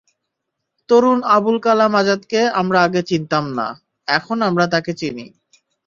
তরুণ 0.89 1.19
আবুল 1.35 1.57
কালাম 1.65 1.93
আজাদকে 1.95 2.41
আমরা 2.61 2.79
আগে 2.83 3.01
চিনতাম 3.09 3.45
না, 3.57 3.67
এখন 4.07 4.37
আমরা 4.49 4.65
তাঁকে 4.73 4.93
চিনি। 4.93 5.25